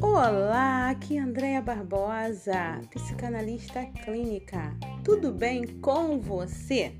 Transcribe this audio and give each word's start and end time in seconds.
Olá, 0.00 0.90
aqui 0.90 1.16
é 1.16 1.20
Andréia 1.20 1.62
Barbosa, 1.62 2.80
psicanalista 2.90 3.86
clínica. 4.04 4.76
Tudo 5.02 5.32
bem 5.32 5.66
com 5.80 6.20
você? 6.20 6.92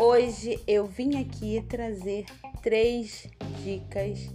Hoje 0.00 0.60
eu 0.66 0.86
vim 0.86 1.16
aqui 1.16 1.64
trazer 1.68 2.26
três 2.60 3.28
dicas 3.62 4.28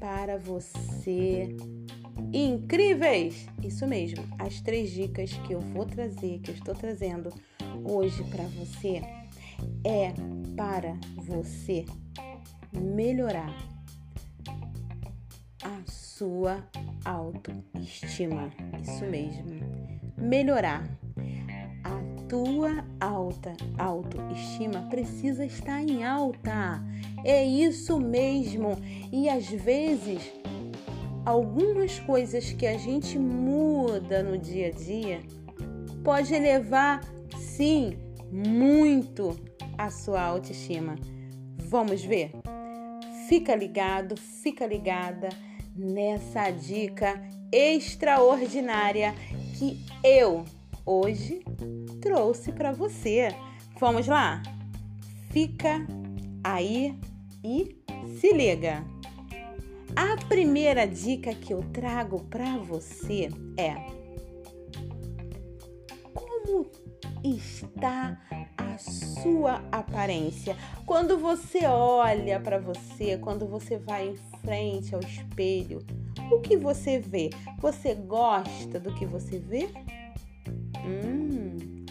para 0.00 0.36
você 0.36 1.56
incríveis. 2.32 3.46
Isso 3.62 3.86
mesmo, 3.86 4.24
as 4.38 4.60
três 4.60 4.90
dicas 4.90 5.32
que 5.46 5.52
eu 5.52 5.60
vou 5.60 5.86
trazer, 5.86 6.40
que 6.40 6.50
eu 6.50 6.54
estou 6.56 6.74
trazendo 6.74 7.32
hoje 7.84 8.24
para 8.24 8.44
você 8.44 9.00
é 9.84 10.12
para 10.56 10.98
você 11.16 11.84
melhorar 12.72 13.54
a 15.62 15.90
sua 15.90 16.64
autoestima. 17.04 18.50
Isso 18.82 19.04
mesmo. 19.06 19.60
Melhorar. 20.16 20.84
A 21.84 22.26
tua 22.28 22.84
alta 23.00 23.56
autoestima 23.78 24.82
precisa 24.88 25.44
estar 25.44 25.82
em 25.82 26.04
alta. 26.04 26.82
É 27.24 27.44
isso 27.44 27.98
mesmo. 27.98 28.76
E 29.12 29.28
às 29.28 29.48
vezes 29.48 30.32
algumas 31.24 31.98
coisas 32.00 32.52
que 32.52 32.66
a 32.66 32.78
gente 32.78 33.18
muda 33.18 34.22
no 34.22 34.38
dia 34.38 34.68
a 34.68 34.70
dia 34.70 35.20
pode 36.02 36.34
elevar 36.34 37.00
sim 37.38 37.96
muito 38.32 39.38
a 39.76 39.90
sua 39.90 40.22
autoestima. 40.22 40.96
Vamos 41.56 42.02
ver? 42.04 42.32
Fica 43.30 43.54
ligado, 43.54 44.16
fica 44.16 44.66
ligada 44.66 45.28
nessa 45.76 46.50
dica 46.50 47.22
extraordinária 47.52 49.14
que 49.56 49.78
eu 50.02 50.44
hoje 50.84 51.44
trouxe 52.00 52.50
para 52.50 52.72
você. 52.72 53.28
Vamos 53.78 54.08
lá? 54.08 54.42
Fica 55.30 55.86
aí 56.42 56.98
e 57.44 57.76
se 58.18 58.32
liga. 58.32 58.84
A 59.94 60.16
primeira 60.26 60.84
dica 60.84 61.32
que 61.32 61.54
eu 61.54 61.62
trago 61.72 62.24
para 62.24 62.56
você 62.56 63.28
é 63.56 63.76
como 66.12 66.68
está 67.22 68.20
sua 68.80 69.62
aparência. 69.70 70.56
Quando 70.86 71.18
você 71.18 71.66
olha 71.66 72.40
para 72.40 72.58
você, 72.58 73.18
quando 73.18 73.46
você 73.46 73.76
vai 73.76 74.08
em 74.08 74.16
frente 74.40 74.94
ao 74.94 75.00
espelho, 75.00 75.84
o 76.30 76.40
que 76.40 76.56
você 76.56 76.98
vê? 76.98 77.30
Você 77.58 77.94
gosta 77.94 78.80
do 78.80 78.94
que 78.94 79.06
você 79.06 79.38
vê? 79.38 79.68
Hum, 80.84 81.84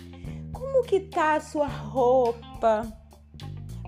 como 0.52 0.84
que 0.84 1.00
tá 1.00 1.36
a 1.36 1.42
sua 1.42 1.68
roupa? 1.68 2.86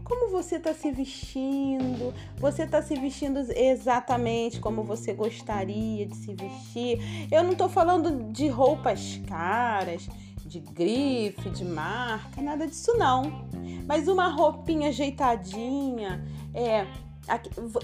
Como 0.03 0.29
você 0.29 0.57
está 0.57 0.73
se 0.73 0.91
vestindo? 0.91 2.13
Você 2.37 2.63
está 2.63 2.81
se 2.81 2.95
vestindo 2.95 3.39
exatamente 3.55 4.59
como 4.59 4.83
você 4.83 5.13
gostaria 5.13 6.05
de 6.05 6.15
se 6.17 6.33
vestir? 6.33 6.99
Eu 7.31 7.43
não 7.43 7.53
estou 7.53 7.69
falando 7.69 8.31
de 8.31 8.49
roupas 8.49 9.21
caras 9.25 10.09
de 10.51 10.59
grife, 10.59 11.49
de 11.49 11.63
marca, 11.63 12.41
nada 12.41 12.67
disso 12.67 12.97
não. 12.97 13.47
Mas 13.87 14.09
uma 14.09 14.27
roupinha 14.27 14.89
ajeitadinha, 14.89 16.21
é, 16.53 16.85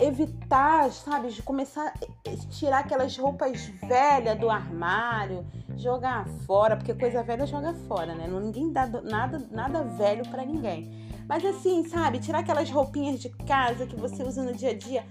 evitar, 0.02 0.92
sabe, 0.92 1.30
de 1.30 1.42
começar 1.42 1.94
a 1.94 2.50
tirar 2.50 2.80
aquelas 2.80 3.18
roupas 3.18 3.72
velhas 3.88 4.38
do 4.38 4.50
armário, 4.50 5.46
jogar 5.78 6.28
fora, 6.46 6.76
porque 6.76 6.94
coisa 6.94 7.24
velha 7.24 7.46
joga 7.46 7.74
fora, 7.88 8.14
né? 8.14 8.28
Ninguém 8.28 8.74
dá 8.74 8.86
nada, 8.86 9.48
nada 9.50 9.84
velho 9.84 10.28
para 10.30 10.44
ninguém. 10.44 11.08
Mas 11.26 11.46
assim, 11.46 11.88
sabe, 11.88 12.20
tirar 12.20 12.40
aquelas 12.40 12.70
roupinhas 12.70 13.22
de 13.22 13.30
casa 13.30 13.86
que 13.86 13.96
você 13.96 14.24
usa 14.24 14.44
no 14.44 14.54
dia 14.54 14.72
a 14.72 14.78
dia, 14.78 15.06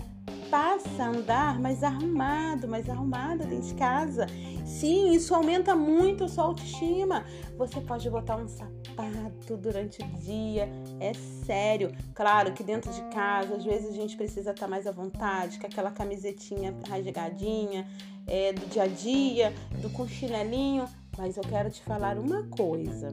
passa 0.50 1.04
a 1.04 1.08
andar 1.08 1.58
mais 1.58 1.82
arrumado, 1.82 2.68
mais 2.68 2.88
arrumada 2.90 3.46
dentro 3.46 3.68
de 3.68 3.74
casa. 3.74 4.26
Sim, 4.66 5.12
isso 5.12 5.32
aumenta 5.32 5.76
muito 5.76 6.24
a 6.24 6.28
sua 6.28 6.44
autoestima. 6.44 7.24
Você 7.56 7.80
pode 7.80 8.10
botar 8.10 8.36
um 8.36 8.48
sapato 8.48 9.56
durante 9.56 10.02
o 10.02 10.06
dia, 10.18 10.68
é 10.98 11.14
sério. 11.14 11.92
Claro 12.14 12.52
que 12.52 12.64
dentro 12.64 12.92
de 12.92 13.00
casa, 13.14 13.54
às 13.54 13.64
vezes 13.64 13.90
a 13.90 13.92
gente 13.92 14.16
precisa 14.16 14.50
estar 14.50 14.66
mais 14.66 14.86
à 14.86 14.90
vontade, 14.90 15.58
com 15.58 15.66
aquela 15.66 15.92
camisetinha 15.92 16.74
rasgadinha 16.88 17.86
é, 18.26 18.52
do 18.52 18.66
dia 18.66 18.82
a 18.82 18.88
dia, 18.88 19.54
do 19.80 19.88
com 19.88 20.06
chinelinho. 20.06 20.86
Mas 21.16 21.36
eu 21.36 21.44
quero 21.44 21.70
te 21.70 21.80
falar 21.82 22.18
uma 22.18 22.42
coisa 22.48 23.12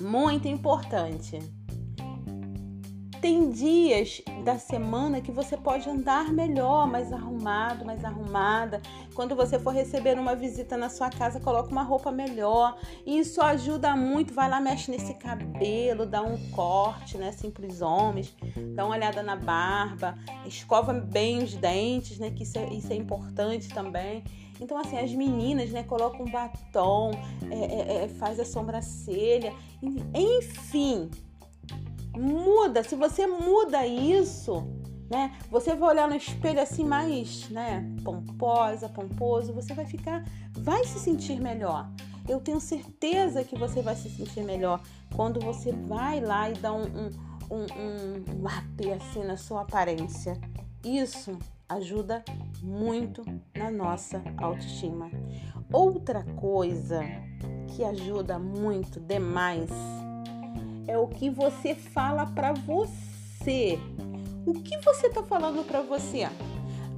muito 0.00 0.48
importante. 0.48 1.38
Tem 3.24 3.48
dias 3.48 4.20
da 4.44 4.58
semana 4.58 5.18
que 5.18 5.32
você 5.32 5.56
pode 5.56 5.88
andar 5.88 6.30
melhor, 6.30 6.86
mais 6.86 7.10
arrumado, 7.10 7.82
mais 7.82 8.04
arrumada. 8.04 8.82
Quando 9.14 9.34
você 9.34 9.58
for 9.58 9.72
receber 9.72 10.18
uma 10.18 10.36
visita 10.36 10.76
na 10.76 10.90
sua 10.90 11.08
casa, 11.08 11.40
coloca 11.40 11.70
uma 11.70 11.82
roupa 11.82 12.12
melhor. 12.12 12.78
Isso 13.06 13.40
ajuda 13.40 13.96
muito. 13.96 14.34
Vai 14.34 14.50
lá, 14.50 14.60
mexe 14.60 14.90
nesse 14.90 15.14
cabelo, 15.14 16.04
dá 16.04 16.20
um 16.20 16.36
corte, 16.50 17.16
né? 17.16 17.34
Os 17.66 17.80
homens. 17.80 18.36
Dá 18.74 18.84
uma 18.84 18.94
olhada 18.94 19.22
na 19.22 19.36
barba. 19.36 20.18
Escova 20.44 20.92
bem 20.92 21.42
os 21.42 21.54
dentes, 21.54 22.18
né? 22.18 22.30
Que 22.30 22.42
isso 22.42 22.58
é, 22.58 22.74
isso 22.74 22.92
é 22.92 22.96
importante 22.96 23.70
também. 23.70 24.22
Então, 24.60 24.76
assim, 24.76 24.98
as 24.98 25.10
meninas, 25.12 25.70
né, 25.70 25.82
colocam 25.82 26.26
um 26.26 26.30
batom, 26.30 27.10
é, 27.50 27.56
é, 27.56 28.04
é, 28.04 28.08
faz 28.08 28.38
a 28.38 28.44
sobrancelha, 28.44 29.52
enfim, 30.14 31.10
muda, 32.16 32.82
se 32.82 32.94
você 32.94 33.26
muda 33.26 33.86
isso, 33.86 34.66
né? 35.10 35.36
Você 35.50 35.74
vai 35.74 35.90
olhar 35.90 36.08
no 36.08 36.16
espelho 36.16 36.60
assim 36.60 36.84
mais, 36.84 37.48
né, 37.48 37.84
pomposa, 38.02 38.88
pomposo, 38.88 39.52
você 39.52 39.74
vai 39.74 39.86
ficar, 39.86 40.24
vai 40.52 40.84
se 40.84 40.98
sentir 40.98 41.40
melhor. 41.40 41.90
Eu 42.28 42.40
tenho 42.40 42.60
certeza 42.60 43.44
que 43.44 43.56
você 43.56 43.82
vai 43.82 43.94
se 43.94 44.08
sentir 44.08 44.42
melhor 44.42 44.80
quando 45.14 45.40
você 45.40 45.72
vai 45.72 46.20
lá 46.20 46.48
e 46.48 46.54
dá 46.54 46.72
um, 46.72 46.84
um, 46.84 47.10
um, 47.50 47.60
um, 47.60 48.42
um 48.42 48.92
assim 48.94 49.22
na 49.24 49.36
sua 49.36 49.60
aparência. 49.60 50.40
Isso 50.82 51.38
ajuda 51.68 52.24
muito 52.62 53.22
na 53.54 53.70
nossa 53.70 54.22
autoestima. 54.38 55.10
Outra 55.70 56.22
coisa 56.36 57.02
que 57.68 57.84
ajuda 57.84 58.38
muito 58.38 59.00
demais 59.00 59.70
é 60.86 60.98
o 60.98 61.06
que 61.06 61.30
você 61.30 61.74
fala 61.74 62.26
para 62.26 62.52
você. 62.52 63.78
O 64.46 64.54
que 64.54 64.78
você 64.78 65.08
tá 65.08 65.22
falando 65.22 65.64
para 65.64 65.80
você? 65.80 66.28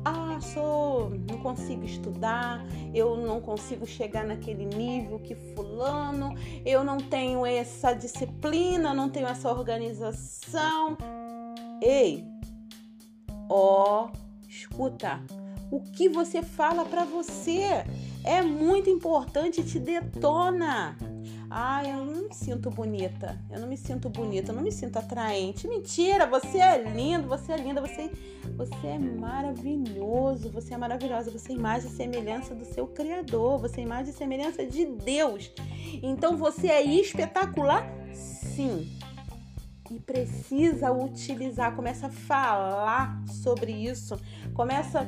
Ah, 0.05 0.39
sou, 0.41 1.11
não 1.11 1.39
consigo 1.39 1.85
estudar, 1.85 2.65
eu 2.95 3.17
não 3.17 3.41
consigo 3.41 3.85
chegar 3.85 4.25
naquele 4.25 4.65
nível 4.65 5.19
que 5.19 5.35
fulano, 5.35 6.33
eu 6.65 6.85
não 6.85 6.99
tenho 6.99 7.45
essa 7.45 7.93
disciplina, 7.93 8.95
não 8.95 9.09
tenho 9.09 9.27
essa 9.27 9.51
organização. 9.51 10.97
Ei, 11.83 12.25
ó, 13.49 14.09
escuta, 14.49 15.21
o 15.73 15.81
que 15.81 16.09
você 16.09 16.41
fala 16.41 16.85
para 16.85 17.05
você 17.05 17.85
é 18.25 18.43
muito 18.43 18.89
importante, 18.89 19.65
te 19.65 19.81
detona. 19.81 20.97
Ah, 21.51 21.83
eu 21.84 22.05
não 22.05 22.23
me 22.25 22.34
sinto 22.34 22.71
bonita. 22.71 23.39
Eu 23.51 23.61
não 23.61 23.69
me 23.69 23.77
sinto 23.77 24.09
bonita, 24.09 24.51
eu 24.51 24.57
não 24.57 24.62
me 24.62 24.73
sinto 24.73 24.99
atraente. 24.99 25.69
Mentira, 25.69 26.27
você 26.27 26.59
é 26.59 26.83
lindo, 26.83 27.28
você 27.28 27.53
é 27.53 27.57
linda, 27.57 27.81
você, 27.81 28.10
você 28.57 28.87
é 28.87 28.98
maravilhoso, 28.98 30.51
você 30.51 30.75
é 30.75 30.77
maravilhosa, 30.77 31.31
você 31.31 31.53
é 31.53 31.54
imagem 31.54 31.91
e 31.91 31.95
semelhança 31.95 32.54
do 32.54 32.65
seu 32.65 32.87
Criador, 32.87 33.59
você 33.59 33.81
é 33.81 33.84
imagem 33.84 34.13
e 34.13 34.16
semelhança 34.16 34.66
de 34.66 34.84
Deus. 34.87 35.53
Então 36.03 36.37
você 36.37 36.69
é 36.69 36.83
espetacular? 36.83 37.87
Sim. 38.13 38.93
E 39.91 40.01
precisa 40.01 40.91
utilizar, 40.91 41.77
começa 41.77 42.09
a 42.09 42.10
falar 42.10 43.22
sobre 43.28 43.71
isso, 43.71 44.19
começa 44.53 45.07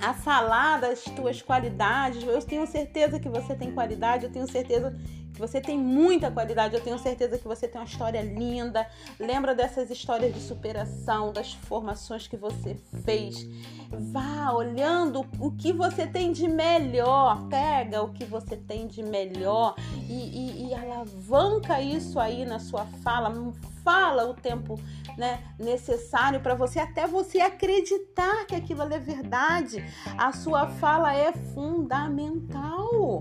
a 0.00 0.14
falar 0.14 0.80
das 0.80 1.04
tuas 1.04 1.42
qualidades. 1.42 2.22
Eu 2.24 2.42
tenho 2.42 2.66
certeza 2.66 3.20
que 3.20 3.28
você 3.28 3.54
tem 3.54 3.70
qualidade, 3.72 4.24
eu 4.24 4.32
tenho 4.32 4.50
certeza 4.50 4.98
você 5.42 5.60
tem 5.60 5.76
muita 5.76 6.30
qualidade. 6.30 6.76
Eu 6.76 6.80
tenho 6.80 6.98
certeza 7.00 7.36
que 7.36 7.48
você 7.48 7.66
tem 7.66 7.80
uma 7.80 7.86
história 7.86 8.22
linda. 8.22 8.86
Lembra 9.18 9.56
dessas 9.56 9.90
histórias 9.90 10.32
de 10.32 10.40
superação, 10.40 11.32
das 11.32 11.52
formações 11.52 12.28
que 12.28 12.36
você 12.36 12.76
fez. 13.04 13.44
Vá 13.90 14.52
olhando 14.52 15.26
o 15.40 15.50
que 15.50 15.72
você 15.72 16.06
tem 16.06 16.30
de 16.30 16.46
melhor. 16.46 17.48
Pega 17.48 18.00
o 18.02 18.12
que 18.12 18.24
você 18.24 18.56
tem 18.56 18.86
de 18.86 19.02
melhor 19.02 19.74
e, 20.08 20.12
e, 20.12 20.68
e 20.68 20.74
alavanca 20.74 21.80
isso 21.80 22.20
aí 22.20 22.44
na 22.44 22.60
sua 22.60 22.86
fala. 23.02 23.52
Fala 23.82 24.30
o 24.30 24.34
tempo 24.34 24.78
né, 25.18 25.42
necessário 25.58 26.38
para 26.38 26.54
você, 26.54 26.78
até 26.78 27.04
você 27.04 27.40
acreditar 27.40 28.46
que 28.46 28.54
aquilo 28.54 28.82
é 28.82 28.98
verdade. 29.00 29.84
A 30.16 30.32
sua 30.32 30.68
fala 30.68 31.12
é 31.12 31.32
fundamental. 31.32 33.20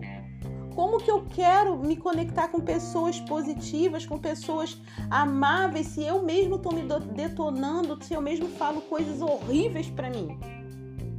Como 0.76 1.00
que 1.00 1.12
eu 1.12 1.26
quero 1.26 1.78
me 1.78 1.98
conectar 1.98 2.48
com 2.48 2.60
pessoas 2.62 3.20
positivas, 3.20 4.06
com 4.06 4.18
pessoas 4.18 4.78
amáveis, 5.10 5.88
se 5.88 6.04
eu 6.04 6.22
mesmo 6.22 6.56
estou 6.56 6.74
me 6.74 6.84
detonando, 7.14 8.02
se 8.04 8.14
eu 8.14 8.22
mesmo 8.22 8.48
falo 8.48 8.82
coisas 8.82 9.22
horríveis 9.22 9.90
para 9.90 10.10
mim? 10.10 10.40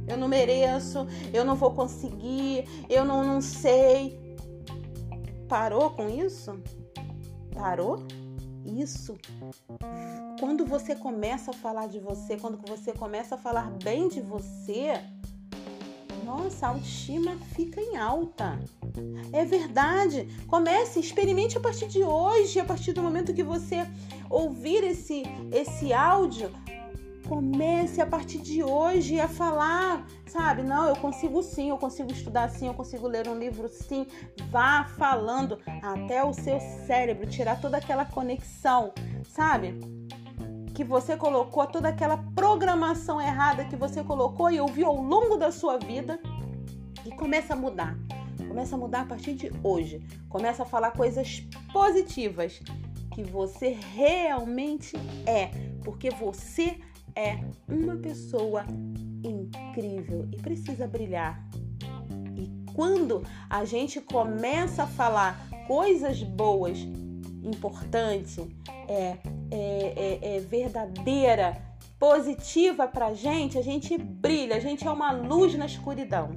Eu 0.07 0.17
não 0.17 0.27
mereço, 0.27 1.07
eu 1.33 1.45
não 1.45 1.55
vou 1.55 1.71
conseguir, 1.71 2.67
eu 2.89 3.05
não, 3.05 3.23
não 3.23 3.41
sei. 3.41 4.19
Parou 5.47 5.91
com 5.91 6.09
isso? 6.09 6.59
Parou? 7.53 8.05
Isso. 8.65 9.15
Quando 10.39 10.65
você 10.65 10.95
começa 10.95 11.51
a 11.51 11.53
falar 11.53 11.87
de 11.87 11.99
você, 11.99 12.37
quando 12.37 12.57
você 12.67 12.91
começa 12.91 13.35
a 13.35 13.37
falar 13.37 13.69
bem 13.83 14.07
de 14.07 14.19
você, 14.19 14.93
nossa, 16.23 16.65
a 16.65 16.69
autoestima 16.69 17.37
fica 17.53 17.81
em 17.81 17.97
alta. 17.97 18.59
É 19.31 19.43
verdade. 19.45 20.27
Comece, 20.47 20.99
experimente 20.99 21.57
a 21.57 21.61
partir 21.61 21.87
de 21.87 22.03
hoje, 22.03 22.59
a 22.59 22.65
partir 22.65 22.93
do 22.93 23.01
momento 23.01 23.33
que 23.33 23.43
você 23.43 23.85
ouvir 24.29 24.83
esse 24.83 25.23
esse 25.51 25.93
áudio, 25.93 26.49
comece 27.27 28.01
a 28.01 28.05
partir 28.05 28.39
de 28.39 28.63
hoje 28.63 29.19
a 29.19 29.27
falar, 29.27 30.05
sabe? 30.25 30.61
Não, 30.61 30.87
eu 30.87 30.95
consigo 30.95 31.41
sim, 31.41 31.69
eu 31.69 31.77
consigo 31.77 32.11
estudar 32.11 32.49
sim, 32.49 32.67
eu 32.67 32.73
consigo 32.73 33.07
ler 33.07 33.27
um 33.27 33.37
livro 33.37 33.67
sim. 33.69 34.05
Vá 34.49 34.85
falando 34.97 35.59
até 35.81 36.23
o 36.23 36.33
seu 36.33 36.59
cérebro 36.85 37.27
tirar 37.27 37.59
toda 37.59 37.77
aquela 37.77 38.05
conexão, 38.05 38.93
sabe? 39.29 40.02
Que 40.73 40.83
você 40.83 41.15
colocou, 41.15 41.65
toda 41.67 41.89
aquela 41.89 42.17
programação 42.17 43.21
errada 43.21 43.65
que 43.65 43.75
você 43.75 44.03
colocou 44.03 44.49
e 44.49 44.59
ouviu 44.59 44.87
ao 44.87 45.01
longo 45.01 45.37
da 45.37 45.51
sua 45.51 45.77
vida 45.77 46.19
e 47.05 47.11
começa 47.11 47.53
a 47.53 47.55
mudar. 47.55 47.97
Começa 48.47 48.75
a 48.75 48.79
mudar 48.79 49.01
a 49.01 49.05
partir 49.05 49.33
de 49.33 49.51
hoje. 49.63 50.01
Começa 50.29 50.63
a 50.63 50.65
falar 50.65 50.91
coisas 50.91 51.41
positivas 51.71 52.59
que 53.11 53.23
você 53.23 53.77
realmente 53.93 54.95
é, 55.27 55.47
porque 55.83 56.09
você 56.09 56.79
é 57.15 57.39
uma 57.67 57.95
pessoa 57.97 58.65
incrível 59.23 60.27
e 60.31 60.37
precisa 60.37 60.87
brilhar. 60.87 61.47
E 62.35 62.51
quando 62.73 63.23
a 63.49 63.63
gente 63.65 64.01
começa 64.01 64.83
a 64.83 64.87
falar 64.87 65.47
coisas 65.67 66.23
boas, 66.23 66.79
importantes, 67.43 68.37
é, 68.87 69.17
é, 69.53 70.19
é, 70.21 70.35
é 70.37 70.39
verdadeira, 70.39 71.61
positiva 71.99 72.87
pra 72.87 73.13
gente, 73.13 73.57
a 73.57 73.61
gente 73.61 73.97
brilha, 73.97 74.55
a 74.55 74.59
gente 74.59 74.85
é 74.87 74.91
uma 74.91 75.11
luz 75.11 75.55
na 75.55 75.65
escuridão. 75.65 76.31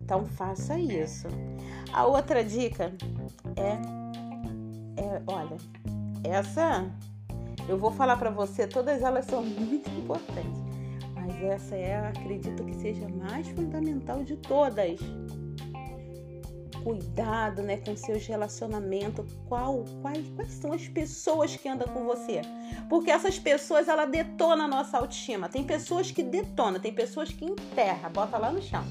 Então 0.00 0.26
faça 0.26 0.78
isso. 0.78 1.26
A 1.92 2.04
outra 2.04 2.44
dica 2.44 2.92
é, 3.56 3.70
é 5.00 5.22
olha, 5.26 5.56
essa 6.22 6.84
eu 7.66 7.78
vou 7.78 7.90
falar 7.90 8.18
para 8.18 8.30
você, 8.30 8.66
todas 8.66 9.02
elas 9.02 9.24
são 9.24 9.42
muito 9.42 9.88
importantes, 9.90 10.62
mas 11.14 11.42
essa 11.42 11.74
é, 11.74 11.96
acredito 12.06 12.62
que 12.64 12.74
seja 12.74 13.06
a 13.06 13.08
mais 13.08 13.48
fundamental 13.48 14.22
de 14.22 14.36
todas 14.36 15.00
cuidado 16.84 17.62
né, 17.62 17.78
com 17.78 17.96
seus 17.96 18.26
relacionamentos, 18.26 19.24
qual, 19.48 19.84
quais, 20.02 20.28
quais 20.36 20.52
são 20.52 20.72
as 20.72 20.86
pessoas 20.86 21.56
que 21.56 21.66
andam 21.66 21.88
com 21.88 22.04
você. 22.04 22.42
Porque 22.90 23.10
essas 23.10 23.38
pessoas, 23.38 23.88
ela 23.88 24.04
detona 24.04 24.64
a 24.64 24.68
nossa 24.68 24.98
autoestima. 24.98 25.48
Tem 25.48 25.64
pessoas 25.64 26.10
que 26.10 26.22
detonam, 26.22 26.78
tem 26.78 26.92
pessoas 26.92 27.30
que 27.30 27.46
enterra, 27.46 28.10
bota 28.10 28.36
lá 28.36 28.52
no 28.52 28.62
chão. 28.62 28.84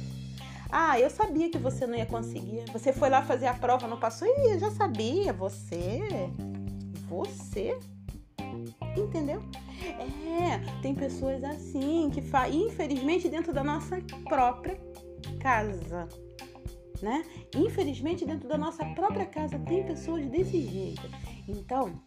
Ah, 0.71 0.99
eu 0.99 1.09
sabia 1.11 1.51
que 1.51 1.57
você 1.59 1.85
não 1.85 1.95
ia 1.95 2.05
conseguir. 2.07 2.65
Você 2.73 2.91
foi 2.91 3.07
lá 3.07 3.21
fazer 3.21 3.45
a 3.45 3.53
prova, 3.53 3.87
não 3.87 3.99
passou? 3.99 4.27
Ih, 4.27 4.53
eu 4.53 4.59
já 4.59 4.71
sabia. 4.71 5.31
Você. 5.31 6.01
Você. 7.07 7.77
Entendeu? 8.97 9.43
É, 9.83 10.81
tem 10.81 10.95
pessoas 10.95 11.43
assim 11.43 12.09
que 12.11 12.21
fazem, 12.23 12.67
infelizmente, 12.67 13.29
dentro 13.29 13.53
da 13.53 13.63
nossa 13.63 14.01
própria 14.27 14.79
casa 15.39 16.07
né? 17.03 17.25
Infelizmente, 17.55 18.25
dentro 18.25 18.47
da 18.47 18.57
nossa 18.57 18.85
própria 18.95 19.25
casa 19.25 19.59
tem 19.59 19.83
pessoas 19.83 20.25
desse 20.27 20.61
jeito. 20.61 21.03
Então, 21.47 22.01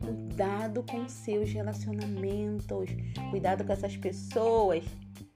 cuidado 0.00 0.82
com 0.90 1.06
seus 1.06 1.52
relacionamentos, 1.52 2.88
cuidado 3.30 3.62
com 3.64 3.72
essas 3.72 3.94
pessoas 3.96 4.82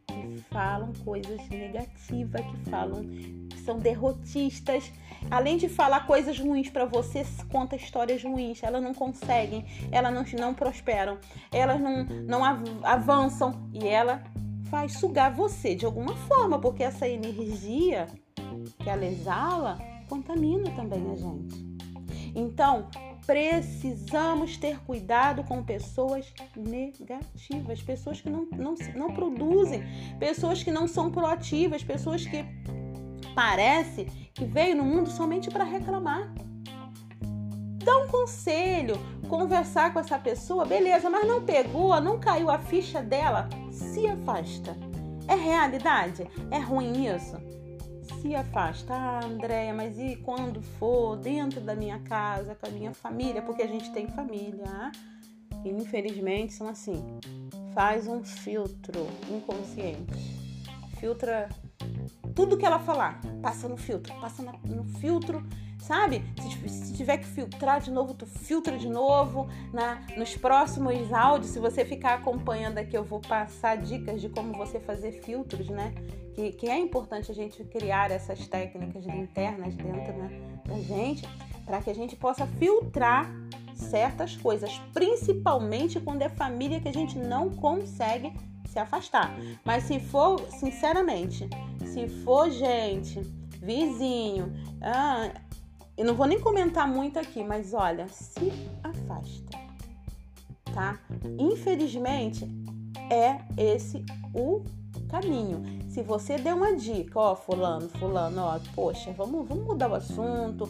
que 0.06 0.40
falam 0.50 0.94
coisas 1.04 1.46
negativas, 1.50 2.40
que 2.40 2.70
falam 2.70 3.04
que 3.50 3.58
são 3.60 3.78
derrotistas. 3.78 4.90
Além 5.30 5.58
de 5.58 5.68
falar 5.68 6.06
coisas 6.06 6.38
ruins 6.38 6.70
para 6.70 6.86
você, 6.86 7.22
conta 7.50 7.76
histórias 7.76 8.22
ruins. 8.24 8.62
Elas 8.62 8.82
não 8.82 8.94
conseguem, 8.94 9.66
elas 9.92 10.14
não, 10.14 10.24
não 10.38 10.54
prosperam, 10.54 11.18
elas 11.52 11.78
não, 11.78 12.04
não 12.04 12.42
avançam 12.82 13.68
e 13.74 13.86
ela 13.86 14.22
faz 14.70 14.92
sugar 14.98 15.34
você 15.34 15.74
de 15.74 15.84
alguma 15.84 16.14
forma, 16.16 16.58
porque 16.58 16.82
essa 16.82 17.08
energia 17.08 18.06
que 18.78 18.88
ela 18.88 19.04
exala 19.04 19.78
contamina 20.08 20.70
também 20.72 21.10
a 21.10 21.16
gente. 21.16 21.76
Então, 22.34 22.88
precisamos 23.26 24.56
ter 24.56 24.78
cuidado 24.84 25.42
com 25.44 25.62
pessoas 25.62 26.32
negativas, 26.56 27.82
pessoas 27.82 28.20
que 28.20 28.30
não, 28.30 28.46
não, 28.52 28.74
não 28.94 29.12
produzem, 29.12 29.82
pessoas 30.18 30.62
que 30.62 30.70
não 30.70 30.86
são 30.86 31.10
proativas, 31.10 31.82
pessoas 31.82 32.24
que 32.24 32.44
parece 33.34 34.04
que 34.32 34.44
veio 34.44 34.76
no 34.76 34.84
mundo 34.84 35.10
somente 35.10 35.50
para 35.50 35.64
reclamar. 35.64 36.32
Dá 37.86 37.98
um 37.98 38.08
conselho, 38.08 38.96
conversar 39.28 39.92
com 39.92 40.00
essa 40.00 40.18
pessoa, 40.18 40.64
beleza, 40.64 41.08
mas 41.08 41.24
não 41.24 41.44
pegou, 41.44 42.00
não 42.00 42.18
caiu 42.18 42.50
a 42.50 42.58
ficha 42.58 43.00
dela, 43.00 43.48
se 43.70 44.08
afasta. 44.08 44.76
É 45.28 45.36
realidade? 45.36 46.28
É 46.50 46.58
ruim 46.58 47.06
isso? 47.06 47.36
Se 48.20 48.34
afasta. 48.34 48.92
Ah, 48.92 49.20
Andréia, 49.24 49.72
mas 49.72 50.00
e 50.00 50.16
quando 50.16 50.60
for 50.60 51.16
dentro 51.16 51.60
da 51.60 51.76
minha 51.76 52.00
casa, 52.00 52.56
com 52.56 52.66
a 52.66 52.70
minha 52.70 52.92
família? 52.92 53.40
Porque 53.40 53.62
a 53.62 53.68
gente 53.68 53.92
tem 53.92 54.08
família, 54.08 54.64
ah? 54.66 54.90
infelizmente 55.64 56.54
são 56.54 56.66
assim. 56.68 57.04
Faz 57.72 58.08
um 58.08 58.24
filtro 58.24 59.06
inconsciente. 59.30 60.34
Filtra 60.98 61.48
tudo 62.34 62.58
que 62.58 62.66
ela 62.66 62.80
falar, 62.80 63.20
passa 63.40 63.68
no 63.68 63.76
filtro, 63.76 64.12
passa 64.20 64.42
no 64.42 64.82
filtro 64.98 65.46
sabe? 65.78 66.22
Se, 66.40 66.68
se, 66.68 66.92
tiver 66.94 67.18
que 67.18 67.26
filtrar 67.26 67.80
de 67.80 67.90
novo, 67.90 68.14
tu 68.14 68.26
filtra 68.26 68.76
de 68.76 68.88
novo. 68.88 69.48
Na, 69.72 70.02
nos 70.16 70.36
próximos 70.36 71.12
áudios, 71.12 71.52
se 71.52 71.58
você 71.58 71.84
ficar 71.84 72.14
acompanhando 72.14 72.78
aqui, 72.78 72.96
eu 72.96 73.04
vou 73.04 73.20
passar 73.20 73.76
dicas 73.76 74.20
de 74.20 74.28
como 74.28 74.52
você 74.52 74.80
fazer 74.80 75.12
filtros, 75.12 75.68
né? 75.68 75.94
Que, 76.34 76.52
que 76.52 76.68
é 76.68 76.78
importante 76.78 77.30
a 77.30 77.34
gente 77.34 77.62
criar 77.64 78.10
essas 78.10 78.46
técnicas 78.46 79.06
internas 79.06 79.74
dentro 79.74 80.12
né, 80.12 80.58
da 80.66 80.78
gente, 80.80 81.26
para 81.64 81.80
que 81.80 81.90
a 81.90 81.94
gente 81.94 82.14
possa 82.14 82.46
filtrar 82.46 83.30
certas 83.74 84.36
coisas, 84.36 84.78
principalmente 84.92 86.00
quando 86.00 86.22
é 86.22 86.28
família 86.28 86.80
que 86.80 86.88
a 86.88 86.92
gente 86.92 87.18
não 87.18 87.50
consegue 87.50 88.32
se 88.66 88.78
afastar. 88.78 89.34
Mas 89.64 89.84
se 89.84 90.00
for, 90.00 90.40
sinceramente, 90.50 91.48
se 91.84 92.08
for 92.08 92.50
gente, 92.50 93.20
vizinho, 93.62 94.52
ah, 94.82 95.30
eu 95.96 96.04
não 96.04 96.14
vou 96.14 96.26
nem 96.26 96.38
comentar 96.38 96.86
muito 96.86 97.18
aqui, 97.18 97.42
mas 97.42 97.72
olha, 97.72 98.06
se 98.08 98.52
afasta, 98.84 99.58
tá? 100.74 100.98
Infelizmente, 101.38 102.46
é 103.10 103.38
esse 103.56 104.04
o 104.34 104.62
caminho. 105.08 105.62
Se 105.88 106.02
você 106.02 106.36
der 106.36 106.54
uma 106.54 106.76
dica, 106.76 107.18
ó, 107.18 107.34
fulano, 107.34 107.88
fulano, 107.88 108.42
ó, 108.42 108.60
poxa, 108.74 109.10
vamos, 109.12 109.48
vamos 109.48 109.64
mudar 109.64 109.90
o 109.90 109.94
assunto, 109.94 110.68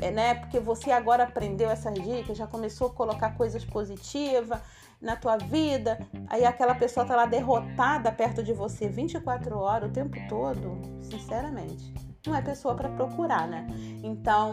é, 0.00 0.12
né? 0.12 0.34
Porque 0.36 0.60
você 0.60 0.92
agora 0.92 1.24
aprendeu 1.24 1.68
essas 1.68 1.94
dicas, 1.94 2.38
já 2.38 2.46
começou 2.46 2.88
a 2.88 2.90
colocar 2.90 3.36
coisas 3.36 3.64
positivas 3.64 4.60
na 5.00 5.16
tua 5.16 5.36
vida, 5.36 5.98
aí 6.28 6.44
aquela 6.44 6.74
pessoa 6.74 7.04
tá 7.04 7.16
lá 7.16 7.26
derrotada 7.26 8.12
perto 8.12 8.42
de 8.42 8.52
você 8.52 8.86
24 8.86 9.58
horas, 9.58 9.90
o 9.90 9.92
tempo 9.92 10.16
todo, 10.28 10.78
sinceramente 11.02 12.09
não 12.26 12.34
é 12.34 12.42
pessoa 12.42 12.74
para 12.74 12.88
procurar, 12.90 13.48
né? 13.48 13.66
Então, 14.02 14.52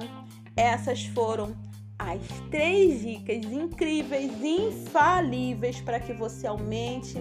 essas 0.55 1.05
foram 1.05 1.55
as 1.99 2.21
três 2.51 3.01
dicas 3.01 3.51
incríveis, 3.51 4.31
infalíveis 4.43 5.81
para 5.81 5.99
que 5.99 6.13
você 6.13 6.47
aumente 6.47 7.17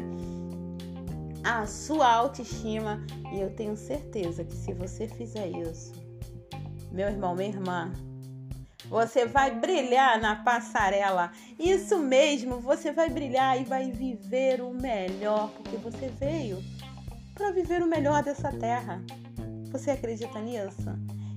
a 1.42 1.66
sua 1.66 2.12
autoestima. 2.12 3.04
E 3.32 3.40
eu 3.40 3.54
tenho 3.54 3.76
certeza 3.76 4.44
que 4.44 4.54
se 4.54 4.72
você 4.72 5.08
fizer 5.08 5.48
isso, 5.48 5.92
meu 6.92 7.08
irmão, 7.08 7.34
minha 7.34 7.48
irmã, 7.48 7.92
você 8.88 9.26
vai 9.26 9.50
brilhar 9.50 10.20
na 10.20 10.36
passarela. 10.36 11.32
Isso 11.58 11.98
mesmo, 11.98 12.60
você 12.60 12.92
vai 12.92 13.08
brilhar 13.08 13.60
e 13.60 13.64
vai 13.64 13.90
viver 13.90 14.60
o 14.60 14.70
melhor, 14.70 15.50
porque 15.50 15.76
você 15.76 16.08
veio 16.08 16.62
para 17.34 17.50
viver 17.50 17.82
o 17.82 17.86
melhor 17.86 18.22
dessa 18.22 18.50
terra. 18.52 19.02
Você 19.70 19.90
acredita 19.90 20.40
nisso? 20.40 20.88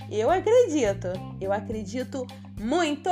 Eu 0.10 0.30
acredito. 0.30 1.08
Eu 1.40 1.52
acredito 1.52 2.26
muito. 2.60 3.10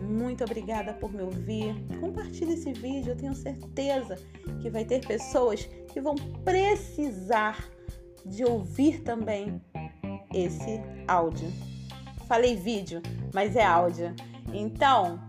Muito 0.00 0.44
obrigada 0.44 0.92
por 0.94 1.12
me 1.12 1.22
ouvir. 1.22 1.74
Compartilhe 2.00 2.54
esse 2.54 2.72
vídeo. 2.72 3.12
Eu 3.12 3.16
tenho 3.16 3.34
certeza 3.34 4.16
que 4.60 4.70
vai 4.70 4.84
ter 4.84 5.06
pessoas 5.06 5.64
que 5.92 6.00
vão 6.00 6.14
precisar 6.44 7.68
de 8.24 8.44
ouvir 8.44 9.02
também 9.02 9.60
esse 10.34 10.80
áudio. 11.06 11.50
Falei 12.26 12.56
vídeo, 12.56 13.00
mas 13.32 13.56
é 13.56 13.64
áudio. 13.64 14.14
Então, 14.52 15.20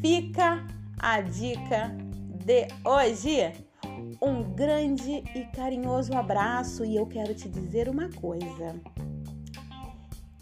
fica 0.00 0.64
a 0.98 1.20
dica 1.20 1.94
de 2.44 2.68
hoje. 2.84 3.52
Grande 4.54 5.22
e 5.34 5.44
carinhoso 5.54 6.14
abraço 6.14 6.84
e 6.84 6.96
eu 6.96 7.06
quero 7.06 7.34
te 7.34 7.48
dizer 7.48 7.88
uma 7.88 8.08
coisa. 8.10 8.74